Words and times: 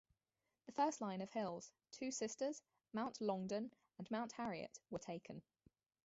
The 0.65 0.71
first 0.71 0.99
line 0.99 1.21
of 1.21 1.29
hills: 1.33 1.71
Two 1.91 2.09
Sisters, 2.09 2.63
Mount 2.91 3.21
Longdon 3.21 3.71
and 3.99 4.09
Mount 4.09 4.31
Harriet, 4.31 4.79
were 4.89 4.97
taken. 4.97 5.43